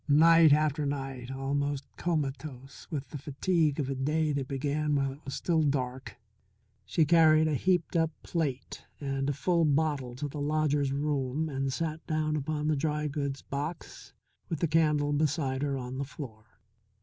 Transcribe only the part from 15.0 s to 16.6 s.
beside her on the floor.